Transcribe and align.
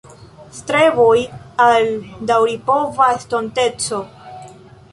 Streboj 0.59 1.17
al 1.67 1.85
daŭripova 2.31 3.13
estonteco. 3.19 4.01